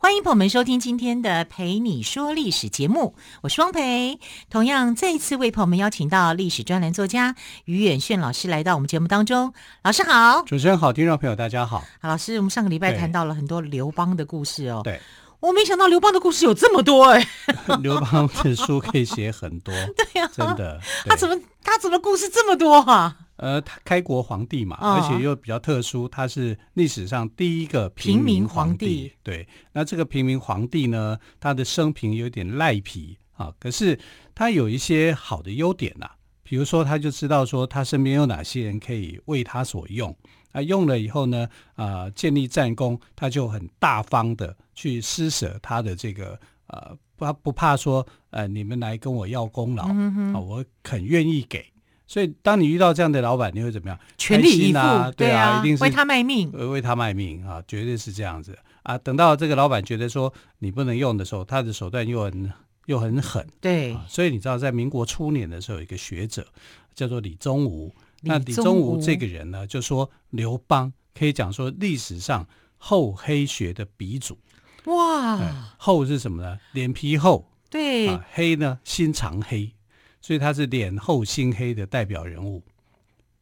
[0.00, 4.20] 欢迎朋友们收听今天的《陪你说历史》节目，我是汪培。
[4.48, 7.34] 同样，再一次为朋友们邀请到历史专栏作家
[7.64, 9.52] 于远炫老师来到我们节目当中。
[9.82, 11.82] 老师好，主持人好，听众朋友大家好。
[12.00, 14.82] 好，老师，我们上个礼拜谈到了很多刘邦的故事哦。
[14.84, 15.00] 对，
[15.40, 17.28] 我没想到刘邦的故事有这么多哎。
[17.82, 20.80] 刘邦的书可以写很多， 对呀、啊，真的。
[21.06, 23.16] 他怎么他怎么故事这么多啊？
[23.36, 28.86] 呃，他开国皇帝嘛，哦、而且又比较特殊，他是历史上第一个平民皇帝。
[28.86, 33.96] 皇帝对，那这个平民皇帝呢，他的生平有点赖皮啊，可是
[34.34, 40.16] 他有一些好的优点呐、啊，比如说他就知道说他身边有哪些人可以为他所用，
[40.52, 51.64] 啊，用了以后呢，啊、呃，建立战功，他就很大方的去施舍他的这个呃，不不怕说呃，你们来跟我要功劳、啊，我很愿意给。
[52.06, 53.98] 所以，当你遇到这样的老板，你会怎么样？
[54.16, 58.96] 全力以赴，啊对啊，一定是为他卖命，为他卖命啊，绝对是这样子啊。
[58.96, 62.50] 等到这个老板觉得说你不能用的时候，他的手段又很
[62.86, 64.06] 又很狠，对、啊。
[64.08, 66.46] 所以你知道，在民国初年的时候，有一个学者
[66.94, 67.94] 叫做李宗吾。
[68.22, 74.38] 那李宗吾这个人呢，就说刘邦可以讲说历史上厚黑学的鼻祖。
[74.84, 76.58] 哇、嗯，厚是什么呢？
[76.72, 79.72] 脸皮厚，对、啊，黑呢，心肠黑。
[80.20, 82.62] 所以他是脸厚心黑的代表人物，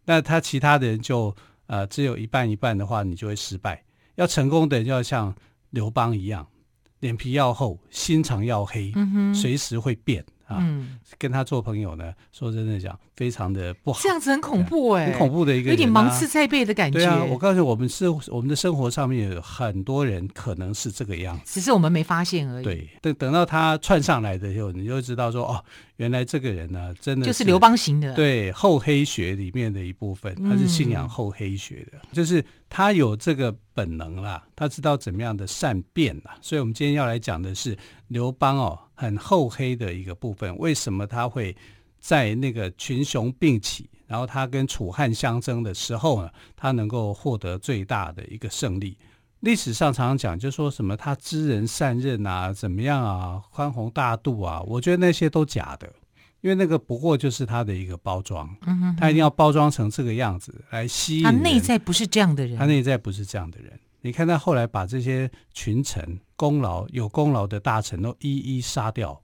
[0.04, 1.34] 那他其他的人就
[1.66, 3.82] 呃只有一半一半的话，你就会失败。
[4.16, 5.34] 要成功的人要像
[5.70, 6.46] 刘邦一样，
[7.00, 10.24] 脸皮要厚，心肠要黑，嗯、随时会变。
[10.46, 16.98] 啊，嗯，跟他做朋友呢，说真的讲，非常的不好，这样子很恐怖哎、欸，很恐怖的一个有点芒刺在背的感觉。
[16.98, 22.64] 对啊，我告诉你，我们是我们的生活上面有很多人可能是这个样子，只是我们没发现而已。
[22.64, 25.64] 对，等等到他窜上来的时候，你就知道说，哦，
[25.96, 36.36] 原来这个人呢，真的是就是刘邦型的，对，厚黑学里面的一部分，他是信仰厚黑学的，嗯、就是他有这个本能啦，他知道怎么样的善变啦。
[36.40, 37.76] 所以我们今天要来讲的是
[38.06, 38.78] 刘邦哦。
[38.96, 41.54] 很厚黑的一个部分，为什么他会
[42.00, 48.96] 在那个群雄并起，然后他跟楚汉相争的时候呢，他能够获得最大的一个胜利？
[49.40, 55.86] 历史上常常讲，就说什么他知人善任啊，怎么样啊，宽宏大度啊，我觉得那些都假的，
[56.40, 61.24] 因为那个不过就是他的一个包装，嗯哼哼，他一定要包装成这个样子来吸引。
[61.24, 63.78] 他内在不是这样的人，他内在不是这样的人。
[64.00, 69.20] 你看他后来把这些群臣、功劳有功劳的大臣都一一杀掉，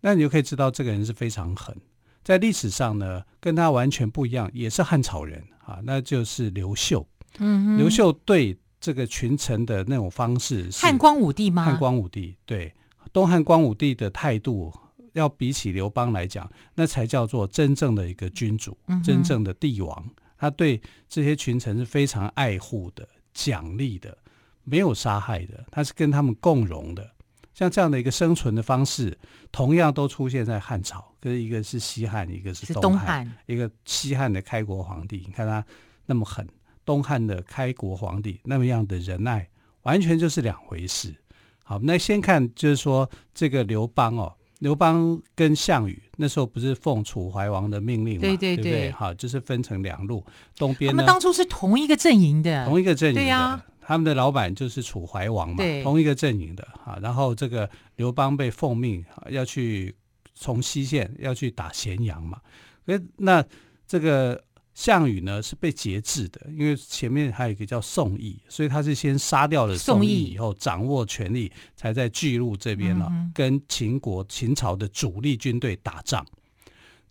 [0.00, 1.74] 那你就可以知道这个人是非常狠。
[2.22, 7.06] 在历史上呢，跟他完全不一样，也是汉朝人啊，那就是刘秀。
[7.38, 11.64] 嗯哼，刘秀对这个群臣的那种方式是，汉光武帝吗？
[11.64, 12.72] 汉光武帝对
[13.12, 14.72] 东汉光武帝的态度，
[15.12, 20.04] 要比起刘邦来讲，那才叫做真正的一个君主，嗯、真正的帝王。
[20.38, 23.08] 他对这些群臣是非常爱护的。
[23.34, 24.16] 奖励的，
[24.62, 27.10] 没有杀害的，他是跟他们共荣的。
[27.52, 29.16] 像这样的一个生存的方式，
[29.52, 31.12] 同样都出现在汉朝。
[31.20, 32.82] 可是一个是西汉，一个是东汉。
[32.82, 35.64] 东汉一个西汉的开国皇帝，你看他
[36.06, 36.44] 那么狠；
[36.84, 39.48] 东汉的开国皇帝那么样的仁爱，
[39.82, 41.14] 完全就是两回事。
[41.62, 44.34] 好，那先看就是说这个刘邦哦，
[44.64, 48.20] 刘邦跟项羽那时候不是奉楚怀王的命令嘛？
[48.22, 48.90] 对对对，对不对？
[48.92, 50.24] 好，就是分成两路，
[50.56, 56.98] 东边呢，他们当初是同一个阵营的，同一个阵营的，对啊，他们的老板就是楚怀王嘛，同一个阵营的啊。
[57.02, 59.94] 然后这个刘邦被奉命要去
[60.34, 62.40] 从西线要去打咸阳嘛，
[62.86, 63.44] 诶，那
[63.86, 64.42] 这个。
[64.74, 76.26] 项羽呢是被节制的，因为前面还有一个叫宋义，所以他是先杀掉了宋义以后，掌握权力，才在巨鹿这边呢、啊，嗯、跟秦国秦朝的主力军队打仗。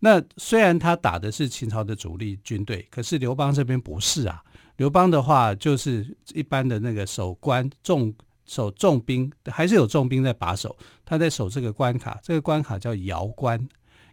[0.00, 4.42] 那虽然他打的是秦朝的主力军队，可是刘邦这边不是啊。
[4.76, 8.14] 刘邦的话就是一般的那个守关重
[8.44, 10.76] 守重兵，还是有重兵在把守，
[11.06, 13.66] 他在守这个关卡，这个关卡叫瑶关，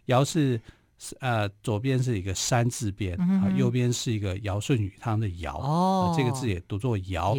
[0.06, 0.58] 瑶是。
[1.20, 7.36] 呃，左边是一个山字边，嗯、哼右边是一个尧舜禹汤的尧，哦、呃，这个字也读作尧。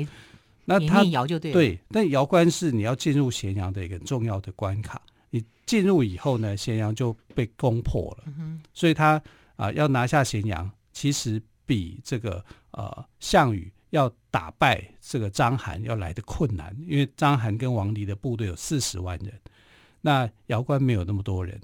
[0.65, 5.01] 那他尧就对，对，但尧关是你要进入咸阳的一个重要的关卡。
[5.30, 9.15] 你进入以后呢，咸阳就被攻破了，嗯、所以他
[9.56, 19.33] 啊、呃、要拿下咸阳，其实比这个呃项羽要打败这个章邯要来的困难，因为章邯跟王离的部队有四十万人，
[20.01, 21.62] 那尧关没有那么多人。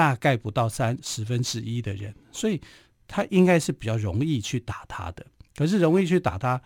[0.00, 2.58] 大概不到三十分之一的人，所以
[3.06, 5.26] 他应该是比较容易去打他的。
[5.54, 6.58] 可是容易去打他，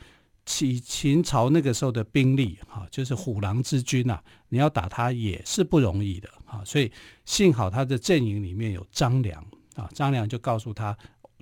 [0.47, 6.63] 起秦朝那个时候的兵力哈，就是虎狼之军呐、啊，你要打他也是不容易的啊。
[6.65, 6.93] 所以
[7.25, 9.45] 幸好他的阵营里面有张良
[9.75, 10.97] 啊，张良就告诉他，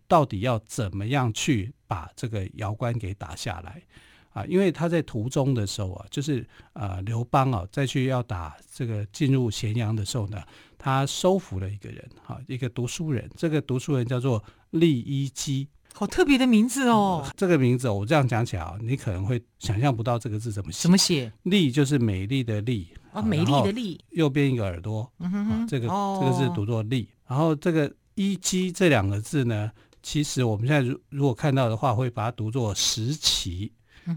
[0.09, 3.83] 到底要怎么样去把这个姚关给打下来
[4.33, 4.45] 啊？
[4.47, 10.43] 因为他在途中的时候啊，就是呃刘邦啊再去要打这个进入咸阳的时候呢，
[10.79, 15.69] 他收服了一个人哈，一个读书人，这个读书人叫做利伊姬。
[15.95, 17.23] 好特别的名字哦！
[17.37, 20.83] 这个名字我这样讲起来啊，你可能会想象不到这个字怎么写。
[20.85, 21.31] 怎么写？
[21.43, 24.01] 丽就是美丽的丽啊，美丽的丽。
[24.13, 27.07] 右边一个耳朵，嗯哼哼，这个、哦、这个字读作丽。
[27.27, 29.71] 然后这个一姬这两个字呢，
[30.03, 33.71] 其实我们现在如如果看到的话，会把它读作食其，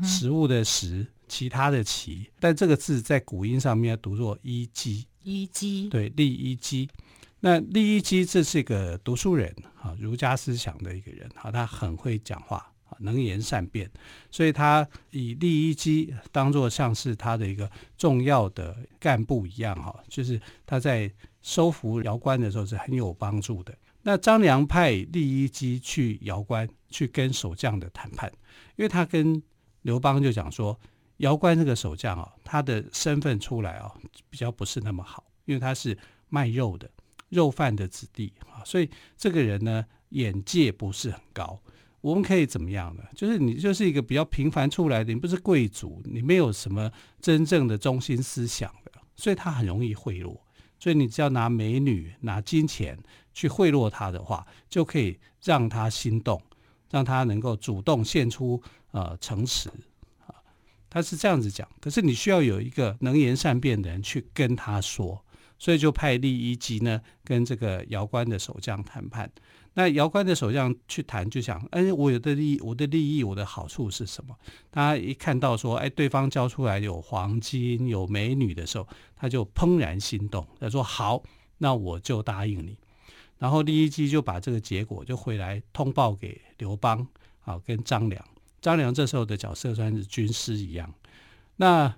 [0.04, 2.30] 食物的食，其他的其。
[2.40, 6.90] 但这个字在古音上面要读作伊姬，伊姬，对，利伊姬。
[7.40, 13.88] 那利伊姬这是一个读书人啊，儒家思想的一个人啊，他很会讲话啊，能言善辩，
[14.32, 21.12] 所以他以利伊姬当做像是他的一个重要的干部一样哈，就是他在
[21.44, 23.78] 收服姚关的时候是很有帮助的。
[24.02, 28.32] 那张良派利伊姬去姚关去跟守将的谈判，
[28.76, 29.42] 因为他跟
[29.86, 30.78] 刘邦就讲说，
[31.18, 33.94] 姚关这个守将啊，他的身份出来啊
[34.32, 35.96] 比较不是那么好，因为他是
[36.28, 36.90] 卖肉的。
[37.30, 41.60] 肉贩的子弟啊，所以这个人呢，眼界不是很高。
[42.02, 43.04] 我们可以怎么样呢？
[43.16, 46.92] 就是你就是一个比较平凡出来的，你不是贵族，你没有什么
[47.22, 50.36] 真正的中心思想的，所以他很容易贿赂。
[50.80, 52.98] 所以你只要拿美女、拿金钱
[53.34, 56.42] 去贿赂他的话，就可以让他心动，
[56.90, 58.62] 让他能够主动献出
[58.96, 59.68] 呃诚实
[60.26, 60.32] 啊。
[60.90, 61.68] 他是这样子讲。
[61.82, 65.22] 可是你需要有一个能言善辩的人去跟他说。
[65.58, 69.32] 所以就派利伊姬呢，跟这个姚关的守将谈判。
[69.74, 74.36] 那姚关的守将去谈，就想：哎，我有的利益，我的利益，我的好处是什么？
[74.70, 80.46] 他一看到说，哎，对方交出来有黄金、有美女的时候，他就怦然心动。
[80.60, 81.24] 他说：好，
[81.58, 82.78] 那我就答应你。
[83.38, 87.08] 然后利伊姬就把这个结果就回来通报给刘邦，
[87.46, 88.22] 啊，跟张良。
[88.66, 90.92] 张良这时候的角色算是军师一样。
[91.58, 91.96] 那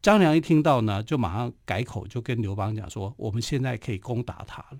[0.00, 4.78] 张良一听到呢，就马上改口，就跟刘邦讲说：“我们现在可以攻打他了。”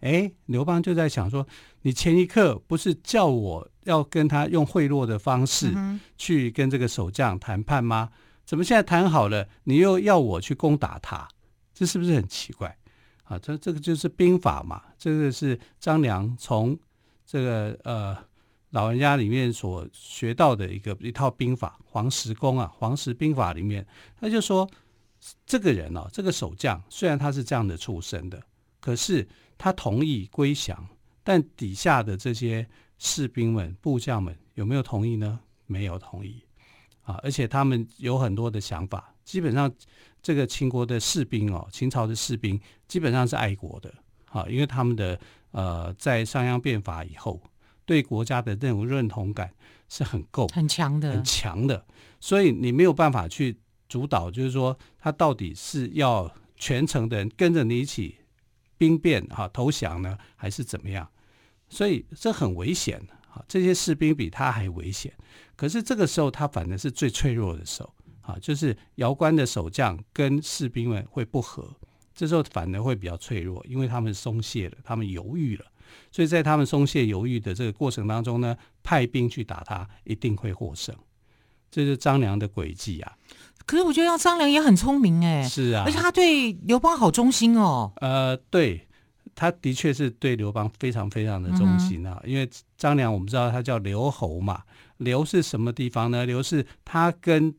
[0.00, 1.46] 哎，刘邦就在想说
[1.82, 5.74] ：“你前一刻不是叫我要跟他用贿赂的方式
[6.16, 8.08] 去跟这个守将谈判吗？
[8.46, 11.28] 怎么现在谈好了，你又要我去攻打他？
[11.74, 12.74] 这是不是很奇怪？
[13.24, 16.78] 啊，这这个就是兵法嘛，这个是张良从
[17.26, 18.16] 这个呃。”
[18.76, 23.86] 老人家里面所学到的一个一套兵法，黄石公啊，黄石兵法里面，
[24.20, 24.68] 他就说，
[25.46, 28.38] 这个人哦，这个守将虽然他是这样的出身的，
[28.78, 29.26] 可是
[29.56, 30.86] 他同意归降，
[31.24, 32.68] 但底下的这些
[32.98, 35.40] 士兵们、部将们有没有同意呢？
[35.64, 36.44] 没有同意
[37.00, 39.14] 啊，而且他们有很多的想法。
[39.24, 39.72] 基本上，
[40.20, 43.90] 这个秦国的士兵哦，秦朝的士兵基本上是爱国的
[44.26, 45.18] 啊，因为他们的
[45.52, 47.40] 呃，在商鞅变法以后。
[47.86, 49.50] 对国家的那种认同感
[49.88, 51.86] 是很够、很强的、很强的，
[52.20, 53.56] 所以你没有办法去
[53.88, 58.16] 主导，就是说他到底是要全城的人跟着你一起
[58.76, 61.08] 兵变哈投降呢，还是怎么样？
[61.68, 63.00] 所以这很危险
[63.30, 63.42] 啊！
[63.48, 65.12] 这些士兵比他还危险。
[65.54, 71.68] 可是这个时候他反而是最脆弱的时候啊，就是姚关的守将跟士兵们会不和，
[72.14, 75.64] 这时候反而会比较脆弱，因为他们松懈了，他们犹豫了。
[76.10, 80.94] 所以在他们松懈犹豫的这个过程当中呢，派兵去打他，一定会获胜。
[81.70, 83.12] 这是张良的诡计啊！
[83.66, 87.92] 可是我觉得张良也很聪明哎，是啊，而且他对刘邦好忠心哦。
[87.96, 88.86] 呃，对，
[89.34, 92.18] 他的确是对刘邦非常非常的忠心啊。
[92.22, 94.62] 嗯、因为张良我们知道他叫刘侯嘛，
[94.98, 96.24] 刘是什么地方呢？
[96.24, 97.52] 刘是他跟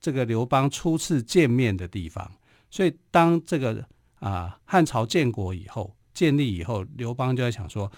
[0.00, 2.30] 这个刘邦初次见面的地方。
[2.70, 3.84] 所以当这个
[4.20, 5.94] 啊汉朝建国以后。
[6.18, 7.88] 建立以后，刘邦就在想说：“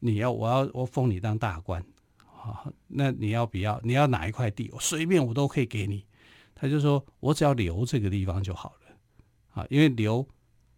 [0.00, 1.80] 你要，我要，我封你当大官，
[2.26, 3.80] 啊，那你要不要？
[3.84, 4.68] 你要哪一块地？
[4.72, 6.04] 我随便我都可以给你。”
[6.52, 10.26] 他就说：“我只要留这个地方就好了，啊，因为留，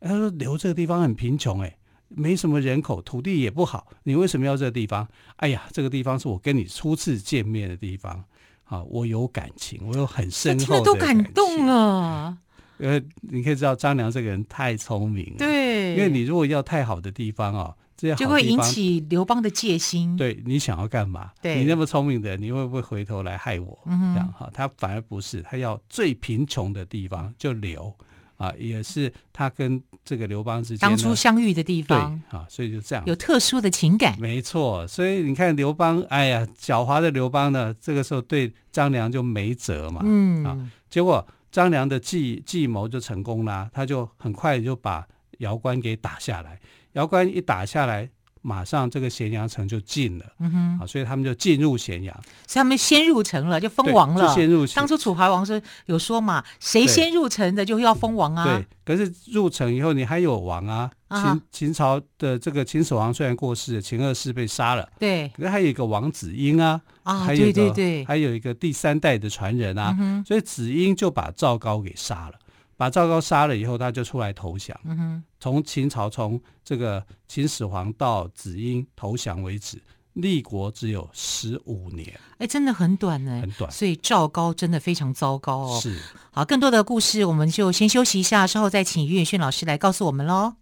[0.00, 5.08] 他说留这个地方很贫穷，哎，没什么人口，土地也不好，你为什么要这个地方？
[5.36, 8.22] 哎呀，这个地方是我跟你初次见面的地方，
[8.64, 12.36] 啊，我有感情，我有很深厚的，都感动了。”
[12.78, 20.16] 呃，你可以知道张良这个人太聪明了，对，因为你如果要太好的地方哦，这些好地方就会引起刘邦的戒心。
[20.16, 21.30] 对，你想要干嘛？
[21.40, 23.78] 对，你那么聪明的，你会不会回头来害我？
[23.86, 27.94] 嗯，这样哈，他反而不是，他要最贫穷的地方就留
[28.36, 34.84] 啊，也是他跟这个刘邦之间当初相遇的地方，对啊，所以就这样有特殊的情感，没错。
[34.88, 40.58] 所以你看刘邦，哎呀，狡猾的刘邦呢，这个时候对张良就没辙嘛，嗯啊，
[40.90, 45.06] 结果张良的计计谋就成功了，他就很快就把
[45.38, 46.58] 姚关给打下来，
[46.94, 48.10] 姚关一打下来。
[48.42, 52.14] 马上这个咸阳城就进了，嗯哼，啊，所以他们就进入咸阳，
[52.46, 54.28] 所以他们先入城了，就封王了。
[54.28, 58.44] 就先入当初楚怀王是有说嘛，谁先入城的就要封王啊。
[58.44, 72.34] 对，可是入城以后你还有王啊，啊秦秦朝的这个秦始皇虽然过世了，秦二世被杀了，对，可是还有一个王子婴啊，啊，还有对对对，还有一个第三代的传人啊，嗯、所以子婴就把赵高给杀了。
[72.76, 74.78] 把赵高杀了以后，他就出来投降。
[74.84, 79.80] 嗯，从秦朝从这个秦始皇到子婴投降为止，
[80.14, 82.18] 立国只有十五年。
[82.38, 83.70] 哎，真的很短呢，很短。
[83.70, 85.80] 所以赵高真的非常糟糕哦。
[85.80, 85.96] 是。
[86.32, 90.54] 好，更多的故事我们就先休息一下，稍后再请于远逊老师来告诉我们喽。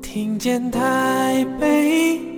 [0.00, 2.35] 听见台北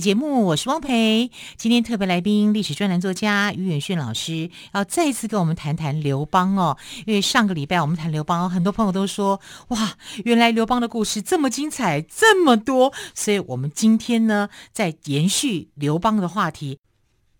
[0.00, 1.30] 节目，我是汪培。
[1.56, 6.76] 今天特别来宾，历史专栏作家于远逊老师，要再一次跟我们谈谈刘邦哦。
[7.06, 12.92] 因为上个礼拜我们谈刘邦，很多朋友都说，哇，原来刘邦的故事这么精彩，这么多。
[13.14, 16.78] 所以，我们今天呢，在延续刘邦的话题。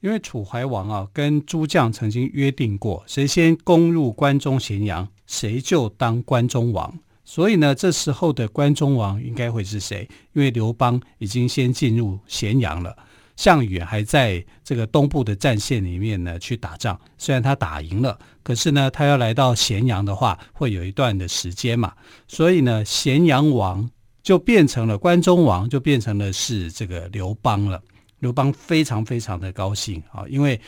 [0.00, 6.98] 因为楚怀王啊，跟诸将曾经约定过，谁先攻入关中咸阳，谁就当关中王。
[7.28, 10.08] 所以呢，这时候的关中王应该会是谁？
[10.32, 12.97] 因为刘邦已经先进入咸阳了，
[13.37, 16.99] 项羽还在这个东部的战线里面呢去打仗。
[17.18, 21.92] 虽然他打赢了，可是呢，他要来到咸阳的话，会有一段的时间嘛。
[22.26, 23.90] 所以呢，咸阳王
[24.23, 27.78] 就变成了关中王，就变成了是这个刘邦了。
[28.20, 30.58] 刘邦非常非常的高兴啊，因为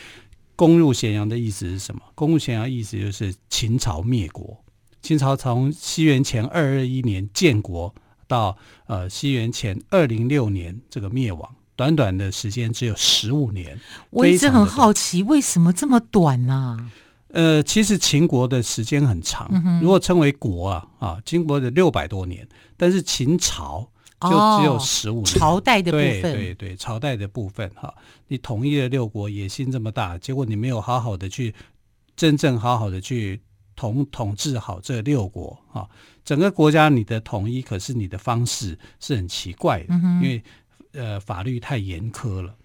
[0.55, 2.01] 攻入咸阳的意思是什么？
[2.13, 4.63] 攻入咸阳意思就是秦朝灭国。
[5.01, 7.93] 秦朝从西元前二二一年建国
[8.27, 8.55] 到
[8.85, 13.79] 呃西元前二零六年这个灭亡，短短的时间只有十五年。
[14.11, 16.53] 我一直很好奇，为什么这么短呢？
[16.53, 16.91] 啊？
[17.29, 23.89] 呃，其实秦国的时间很长，嗯、如果称为国啊啊，秦国的六百多年，但是秦朝
[24.19, 25.35] 就只有十五年。
[25.35, 25.39] 哦。
[25.39, 27.93] 朝代的部分，对对对，朝代的部分哈，
[28.27, 31.55] 你统一了六国，野心这么大，结果你没有好好的去
[32.15, 33.41] 真正好好的去。
[33.75, 35.87] 统统治好这六国啊，
[36.23, 40.43] 整个国家你的统一，可是你的方式是很奇怪的，嗯、因为
[40.93, 42.55] 呃法律太严苛了，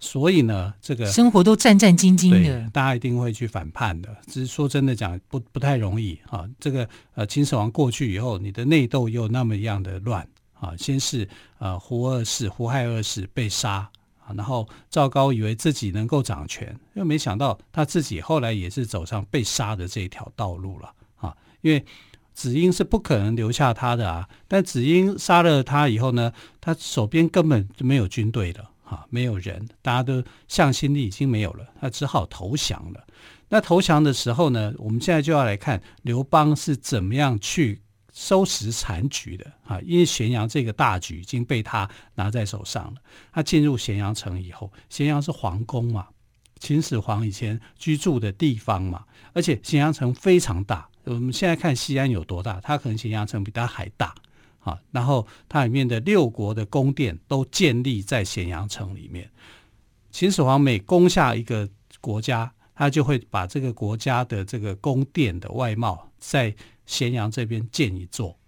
[0.00, 4.16] 所以呢，这个生活都战战兢兢的，大家一定会去反叛的。
[4.26, 6.44] 只是说真的讲，不不太容易啊。
[6.58, 10.26] 这个呃秦始皇过去以后，你的内斗又那么样的乱
[10.58, 11.28] 啊，先是
[11.58, 13.90] 呃胡二世、胡亥二世被杀。
[14.36, 21.36] 然后赵高以为自己能够掌权，又没想到他自己后来也是走上被杀的这一条道路了啊！
[21.60, 21.84] 因为
[22.32, 33.06] 子婴是不可能留下他的啊，但子婴杀了他以后呢，他手边根本就没有军队了啊，没有人，大家都向心力已经没有了，他只好投降了。
[33.50, 37.82] 那投降的时候呢，我们现在就要来看刘邦是怎么样去。
[38.14, 42.94] 收拾残局的啊，因为咸阳这个大局已经被他拿在手上了。
[43.32, 46.06] 他进入咸阳城以后，咸阳是皇宫嘛，
[46.60, 50.88] 秦始皇以前居住的地方嘛，而且咸阳城非常大。
[51.02, 54.14] 我们现在看西安有多大，它可能咸阳城比它还大
[54.60, 54.78] 啊。
[54.92, 59.28] 然后它里面的六国的宫殿都建立在咸阳城里面。
[60.12, 61.68] 秦始皇每攻下一个
[62.00, 66.54] 国家，他就会把这个国家的这个宫殿的外貌在。
[66.86, 68.38] 咸阳这边建一座，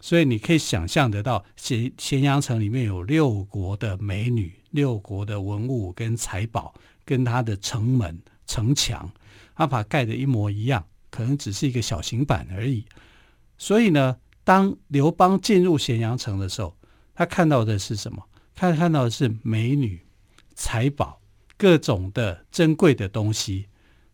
[0.00, 6.74] 所以你可以想象得到，咸咸阳城里面有六国的美女、六国的文物跟财宝，
[7.04, 9.10] 跟它的城门、城墙，
[9.54, 12.84] 他把盖的一模一样，可能只是一个小型版而已。
[13.56, 16.76] 所以呢，当刘邦进入咸阳城的时候，
[17.14, 18.22] 他看到的是什么？
[18.54, 20.00] 他看到的是美女、
[20.54, 21.20] 财宝、
[21.56, 23.66] 各种的珍贵的东西。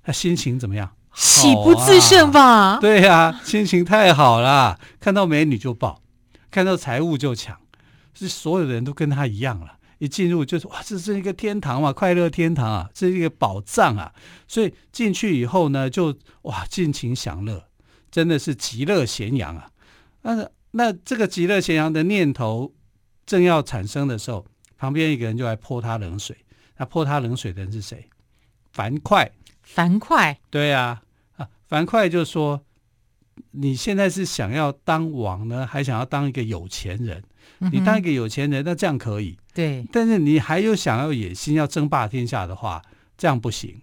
[0.02, 0.90] 他心情怎么样？
[1.18, 2.40] 喜不自胜吧？
[2.40, 6.00] 啊对呀、啊，心情太好了，看到美女就抱，
[6.48, 7.58] 看到财物就抢，
[8.14, 9.78] 是所有的人都跟他一样了。
[9.98, 14.12] 一进入就是哇，这是一个天堂嘛，快乐天堂啊，这是一个宝藏啊。
[14.46, 17.64] 所以进去以后呢，就哇尽情享乐，
[18.12, 19.68] 真的是极乐咸阳啊。
[20.22, 22.72] 那那这个极乐咸阳的念头
[23.26, 24.46] 正要产生的时候，
[24.76, 26.37] 旁边一个人就来泼他冷水。
[26.76, 28.08] 那泼他冷水的人是谁？
[28.70, 29.28] 樊哙。
[29.64, 30.37] 樊哙。
[30.48, 31.02] 对呀。
[31.68, 32.62] 樊哙就说
[33.52, 37.22] ：“你现在是想要当王呢，还想要当一个有钱人？
[37.60, 39.37] 嗯、你当一个有钱人，那这样可以。
[39.52, 42.80] 对，但是你还有想要野心，要争霸天下的话，
[43.18, 43.82] 这样不行。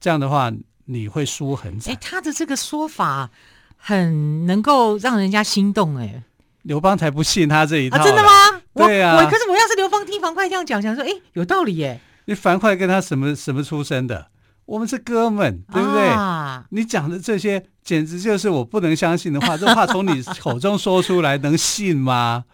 [0.00, 0.50] 这样的话，
[0.86, 3.30] 你会输很惨。”哎，他的这个说法
[3.76, 5.96] 很能够让人家心动。
[5.96, 6.22] 哎，
[6.62, 7.98] 刘邦才不信他这一套。
[7.98, 8.30] 啊、真的吗？
[8.74, 9.16] 对啊。
[9.22, 12.00] 我可是我要是刘邦，听樊哙这样讲，想说，哎，有道理耶。
[12.24, 14.30] 你樊哙跟他什么什么出身的？
[14.66, 16.08] 我们是哥们，对不对？
[16.08, 19.56] 啊、你讲的这些简直就是我不能相信的话。
[19.58, 22.44] 这话从你口中说出来，能信吗？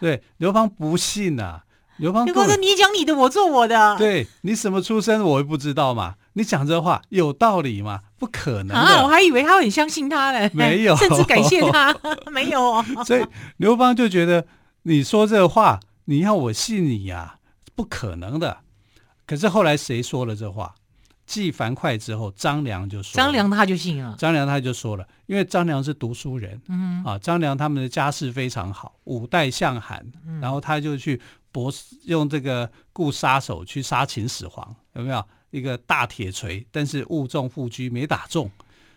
[0.00, 1.64] 对，刘邦不信呐、啊。
[1.98, 3.96] 刘邦，刘邦说：“你讲你的，我做我的。
[3.98, 6.14] 对你什么出身，我也不知道嘛。
[6.34, 8.02] 你讲这话有道理吗？
[8.20, 9.02] 不可能啊！
[9.02, 11.92] 我还以为他很相信他嘞，没有，甚至感谢他，
[12.30, 12.80] 没有。
[13.04, 14.46] 所以刘邦就觉得
[14.84, 17.34] 你说这话，你要我信你呀、啊？
[17.74, 18.58] 不可能的。
[19.26, 20.76] 可是后来谁说了这话？
[21.28, 24.16] 继樊哙之后，张良就说：“张良他就信了。
[24.18, 31.20] 张良他就说了，因为张良是读书人，嗯啊，张良他们的家世非常好，五代相韩，嗯、然后他就去
[31.52, 31.70] 搏，
[32.06, 36.66] 用这个雇杀手去杀秦始皇，有没有一个大铁锤？
[36.72, 38.50] 但是误中副车，没打中，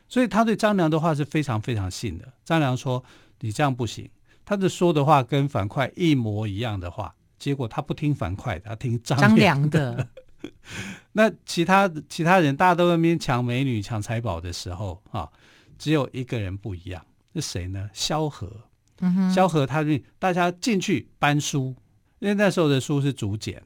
[0.08, 2.26] 所以他对张良的话是非常非常信的。
[2.46, 3.04] 张良说：
[3.42, 4.10] 你这样不行，
[4.46, 10.08] 他的说的话跟樊哙一模一样的话，结果他不听樊哙的，他听张良的。
[11.14, 15.30] 那其他其他人大家都在那边抢美女、抢财宝的时候啊，
[15.78, 17.90] 只有一个人不一样，是谁呢？
[17.94, 18.50] 萧何。
[19.34, 21.76] 萧何他就大家进去搬书，
[22.20, 23.60] 因为那时候的书是竹简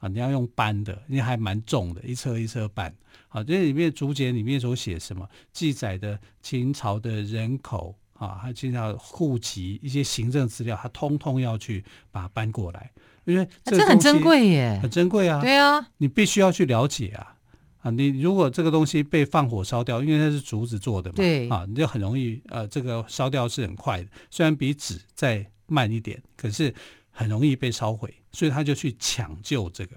[0.00, 2.94] 啊，你要用搬的，因为还蛮重的，一车一车搬。
[3.28, 12.90] 好，这里面竹简里面所写什么，记载的秦朝的人口啊，还经常户籍一些行政资料，他通通要去把它搬过来。
[13.28, 15.38] 因为这，这很珍贵耶，很珍贵啊！
[15.40, 17.36] 对啊，你必须要去了解啊
[17.82, 17.90] 啊！
[17.90, 26.74] 你如果这个东西被放火烧掉，因为它是竹子做的嘛，对啊，你就很容易呃，这个烧掉是很快的，虽然比纸再慢一点，可是
[27.10, 29.96] 很容易被烧毁，所以他就去抢救这个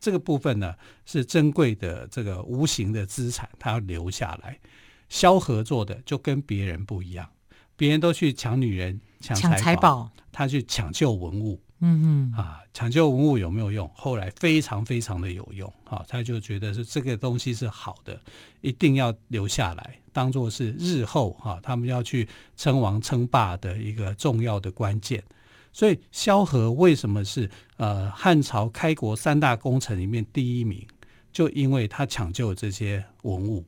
[0.00, 4.58] 这个部分呢，是珍贵的这个无形的资产，他要留下来。
[5.10, 7.28] 萧何做的就跟别人不一样，
[7.76, 11.60] 别人都去抢女人、抢财宝，他去抢救文物。
[11.80, 13.90] 嗯嗯啊，抢救文物有没有用？
[13.94, 18.20] 后来非常非常的有用啊，他就觉得是这个东西是好的，
[18.60, 25.22] 一定要留下来，当做是日后哈、啊、他们要去称王称霸的一个重要的关键。
[25.72, 30.86] 所以萧何为什么是呃汉朝开国三大功臣里面第一名？
[31.32, 33.64] 就因为他抢救这些文物，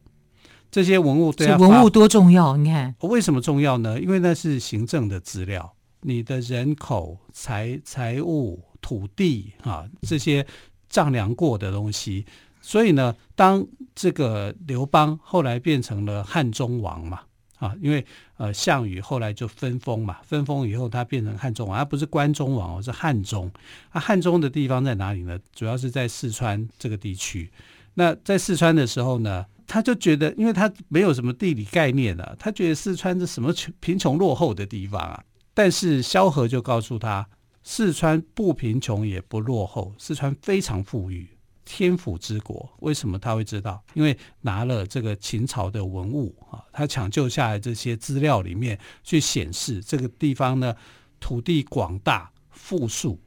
[0.70, 2.56] 这些文物对文物多重要？
[2.56, 4.00] 你看为什么重要呢？
[4.00, 5.74] 因为那是行政的资料。
[6.02, 10.46] 你的人口、财财物、土地啊，这些
[10.88, 12.26] 丈量过的东西，
[12.60, 17.20] 所以呢，当这个刘邦后来变成了汉中王嘛，
[17.58, 18.04] 啊，因为
[18.36, 23.50] 呃项羽后来就分封嘛，分封以后他变成汉中王，而不是关中王，而是汉中。
[23.90, 25.38] 啊，汉中的地方在哪里呢？
[25.54, 27.50] 主要是在四川这个地区。
[27.94, 35.22] 那在四川的时候呢，他就觉得，因为他没有什么地理概念啊，他觉得四川是什么穷贫穷落后的地方啊。
[35.54, 37.28] 但是萧何就告诉他，
[37.62, 41.28] 四川不贫穷也不落后，四川非常富裕，
[41.64, 42.70] 天府之国。
[42.80, 43.82] 为什么他会知道？
[43.94, 50.74] 因为拿了这个秦朝的文物啊，他抢救下来这些资料里面去显示，这个地方呢，
[51.20, 53.20] 土地广大富庶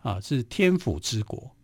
[0.00, 1.55] 啊，是天府之国。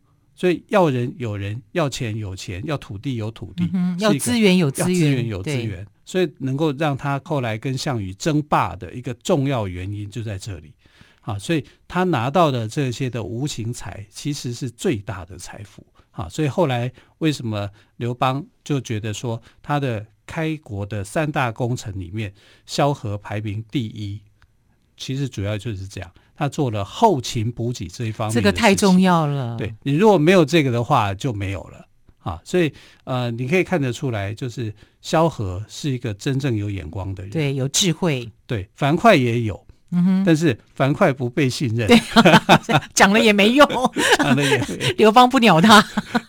[0.42, 5.86] 所以要人有人，要钱有钱，要土地有土地，嗯、要资源有资源，资源有资源。
[6.04, 10.72] 所以能够让他后来跟项羽争霸的一个重要原因就在这里，
[11.20, 22.34] 啊，所以他拿到的这些的无形财其实是最大的财富，啊，所以后来为什么刘邦就觉得说他的开国的三大功臣里面，
[22.66, 24.20] 萧何排名第一，
[24.96, 29.56] 其实主要就是这样，他做了后勤补给这一方面，这个太重要了。
[29.56, 31.86] 对，你如果没有这个的话，就没有了。
[32.18, 32.72] 啊，所以
[33.04, 38.28] 呃，你可以看得出来，就是萧何是一个真正有眼光的人，对，有智慧。
[38.44, 41.96] 对，樊哙也有，嗯哼，但是樊哙不被信任，对，
[42.92, 43.64] 讲了也没用，
[44.18, 45.80] 讲了也没，刘邦不鸟他。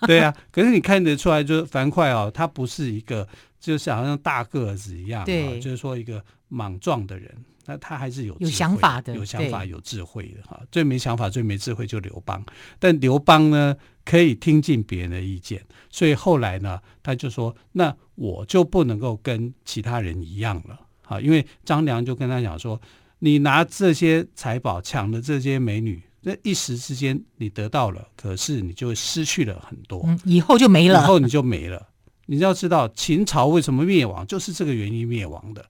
[0.05, 3.27] 对啊，可是你看得出来，就是樊哙哦，他不是一个
[3.63, 7.33] 就是好像大个子一样，对，就是说一个莽撞的人，
[7.65, 10.61] 那他还是有有想法的，有想法、有智慧的哈。
[10.69, 12.43] 最没想法、最没智慧就刘邦，
[12.77, 13.73] 但刘邦呢
[14.03, 22.81] 可以听进别人的意见，所以后来呢，他就说：“那我就不能够跟其他人一样了。”啊，因为张良就跟他讲说
[23.19, 31.87] ：“你拿这些财宝抢了这些美女，那一时之间你得到了，可是你就失去了很多，嗯，以后就没了，以后你就没了。
[32.25, 35.65] 你要知道秦朝为什么灭亡，就是这个原因灭亡的。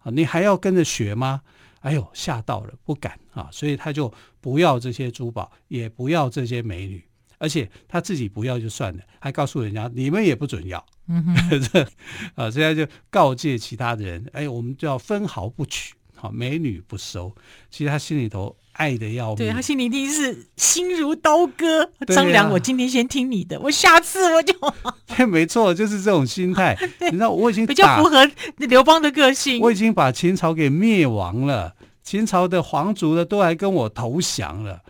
[0.00, 1.42] 啊，你还要跟着学吗？
[1.80, 7.04] 哎呦，吓到了，不敢啊，所以他就不要这些珠宝，也不要这些美女，
[7.38, 11.86] 而且他自己不要就算了，还告诉人家你们也不准要。”嗯哼，
[12.34, 17.34] 啊，这样就告诫其他的人，哎，我们就要分毫不取，好，美女不收。
[17.70, 21.82] 其实他心里头爱的要命，对，他心里一定是心如刀割。
[21.82, 24.54] 啊、张良，我今天先听你的，我下次我就，
[25.16, 26.78] 对，没错，就是这种心态。
[27.10, 29.60] 你知道，我已经比较符合刘邦的个性。
[29.60, 34.80] 我已经把秦朝给灭亡了，秦朝的皇族的都来跟我投降了，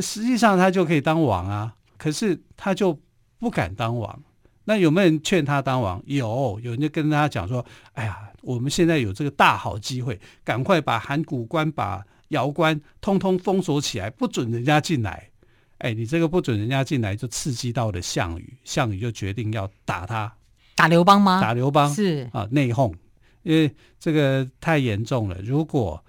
[0.00, 2.98] 实际上他就可以当王啊，可是他就
[3.38, 4.22] 不敢当王。
[4.64, 6.02] 那有没有人劝他当王？
[6.06, 12.02] 有，有人就跟他讲说：“哎呀，我们现在有这个大好机会，赶快把函谷关、把
[12.34, 15.30] 瑶关通通封锁起来，不准人家进来。”
[15.78, 20.32] 哎，你这个不准人家进来，就刺激到了项羽，项羽就决定要打他，
[20.76, 21.40] 打刘邦吗？
[21.42, 22.94] 打刘邦是啊，内讧，
[23.42, 25.36] 因为这个太严重了。
[25.42, 26.02] 如果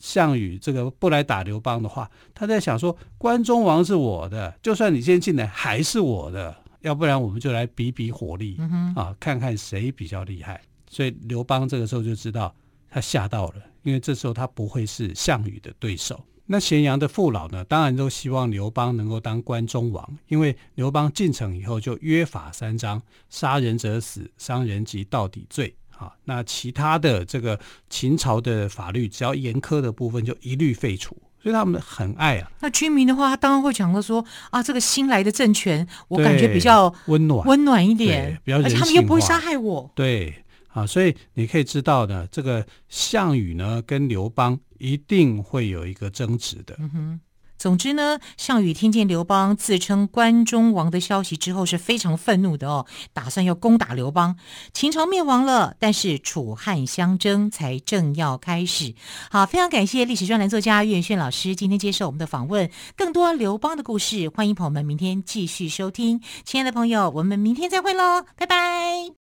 [0.00, 6.54] 项羽这个不来打刘邦的话，他在想说：关中王是我的，就算你先进来，还是我的。
[6.80, 10.60] 要不然我们就来比比火力，嗯、啊，看看谁比较厉害。
[10.90, 12.52] 所以刘邦这个时候就知道
[12.92, 16.22] 他吓到了，因为这时候他不会是项羽的对手。
[16.44, 23.00] 那咸阳的父老呢，当然都希望刘邦能够当关中王，因为刘邦进城以后就约法三章：
[23.30, 25.74] 杀人者死，伤人及到底罪。
[25.96, 31.16] 啊，那其他的这个秦朝的法律，只要严苛的部分就一律废除。
[31.40, 32.50] 所以他们很爱啊。
[32.60, 39.90] 那居民的话，他当然会讲到说啊，这个新来的政权，我感觉比较温暖，温暖一点，而且他们又不会杀害我。
[39.94, 46.76] 对啊，所以你可以知道呢，这个项羽呢跟刘邦一定会有一个争执的。
[46.78, 47.20] 嗯哼。
[47.58, 54.36] 总之呢，项羽听见刘邦自称关中王的消息之后，是非常愤怒的哦，打算要攻打刘邦。
[54.72, 58.96] 秦朝灭亡了，但是楚汉相争才正要开始。
[59.30, 62.68] 好，非常感谢历史专栏作家岳轩老师今天接受我们的访问。
[62.96, 66.20] 更多刘邦的故事，欢迎朋友们明天继续收听。
[66.44, 69.21] 亲爱的朋友，我们明天再会喽，拜拜。